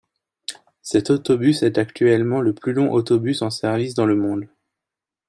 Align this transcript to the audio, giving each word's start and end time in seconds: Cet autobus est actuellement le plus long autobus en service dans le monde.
Cet 0.81 1.11
autobus 1.11 1.61
est 1.61 1.77
actuellement 1.77 2.41
le 2.41 2.55
plus 2.55 2.73
long 2.73 2.91
autobus 2.91 3.43
en 3.43 3.51
service 3.51 3.93
dans 3.93 4.07
le 4.07 4.15
monde. 4.15 4.47